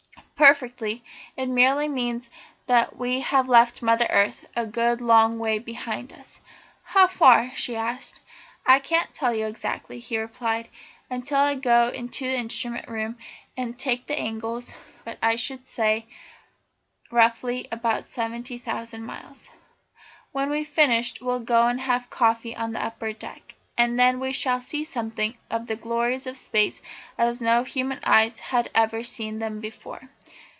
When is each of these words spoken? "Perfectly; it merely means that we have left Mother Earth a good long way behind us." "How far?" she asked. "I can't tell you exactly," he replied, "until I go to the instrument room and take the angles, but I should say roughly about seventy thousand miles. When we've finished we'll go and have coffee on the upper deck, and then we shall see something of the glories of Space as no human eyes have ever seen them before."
"Perfectly; 0.35 1.03
it 1.37 1.49
merely 1.49 1.87
means 1.87 2.31
that 2.65 2.97
we 2.97 3.19
have 3.19 3.47
left 3.47 3.83
Mother 3.83 4.07
Earth 4.09 4.43
a 4.55 4.65
good 4.65 4.99
long 4.99 5.37
way 5.37 5.59
behind 5.59 6.11
us." 6.11 6.39
"How 6.81 7.07
far?" 7.07 7.51
she 7.53 7.75
asked. 7.75 8.19
"I 8.65 8.79
can't 8.79 9.13
tell 9.13 9.35
you 9.35 9.45
exactly," 9.45 9.99
he 9.99 10.17
replied, 10.17 10.67
"until 11.11 11.37
I 11.39 11.53
go 11.53 11.91
to 11.91 12.25
the 12.27 12.35
instrument 12.39 12.89
room 12.89 13.19
and 13.55 13.77
take 13.77 14.07
the 14.07 14.17
angles, 14.17 14.73
but 15.05 15.19
I 15.21 15.35
should 15.35 15.67
say 15.67 16.07
roughly 17.11 17.67
about 17.71 18.09
seventy 18.09 18.57
thousand 18.57 19.05
miles. 19.05 19.51
When 20.31 20.49
we've 20.49 20.67
finished 20.67 21.21
we'll 21.21 21.41
go 21.41 21.67
and 21.67 21.79
have 21.81 22.09
coffee 22.09 22.55
on 22.55 22.71
the 22.71 22.83
upper 22.83 23.13
deck, 23.13 23.53
and 23.77 23.97
then 23.99 24.19
we 24.19 24.33
shall 24.33 24.59
see 24.61 24.83
something 24.85 25.37
of 25.51 25.67
the 25.67 25.75
glories 25.75 26.25
of 26.27 26.35
Space 26.35 26.81
as 27.17 27.41
no 27.41 27.63
human 27.63 27.99
eyes 28.03 28.39
have 28.39 28.67
ever 28.73 29.03
seen 29.03 29.37
them 29.37 29.59
before." 29.61 30.09